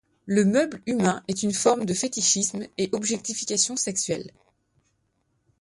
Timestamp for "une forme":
1.43-1.85